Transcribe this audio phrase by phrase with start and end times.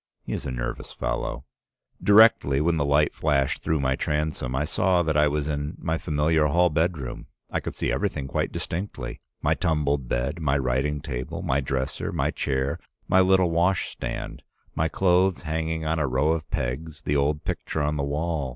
[0.23, 1.45] He is a nervous fellow.
[2.01, 5.99] "Directly, when the light flashed through my transom, I saw that I was in my
[5.99, 7.27] familiar hall bedroom.
[7.51, 12.31] I could see everything quite distinctly— my tumbled bed, my writing table, my dresser, my
[12.31, 14.41] chair, my little wash stand,
[14.73, 18.49] my clothes hanging on a row of pegs, the old picture on the wall.